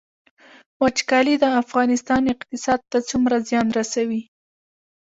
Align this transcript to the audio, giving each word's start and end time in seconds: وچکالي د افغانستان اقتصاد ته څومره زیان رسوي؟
وچکالي 0.81 1.35
د 1.39 1.45
افغانستان 1.61 2.21
اقتصاد 2.35 2.79
ته 2.91 2.97
څومره 3.09 3.35
زیان 3.47 3.67
رسوي؟ 3.79 4.21